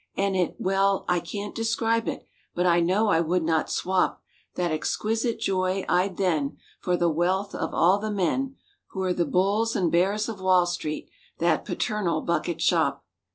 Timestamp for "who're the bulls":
8.93-9.75